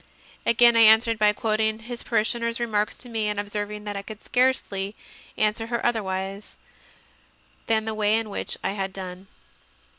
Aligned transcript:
Again 0.47 0.75
I 0.75 0.79
answered 0.81 1.19
by 1.19 1.31
quoting 1.31 1.77
his 1.77 2.01
parishioner 2.01 2.47
s 2.47 2.59
remarks 2.59 2.95
to 2.95 3.07
me 3.07 3.27
and 3.27 3.39
observing 3.39 3.83
that 3.83 3.95
I 3.95 4.01
could 4.01 4.23
scarcely 4.23 4.95
answer 5.37 5.67
her 5.67 5.85
otherwise 5.85 6.57
than 7.67 7.85
the 7.85 7.93
way 7.93 8.17
in 8.17 8.31
which 8.31 8.57
I 8.63 8.71
had 8.71 8.93
done. 8.93 9.27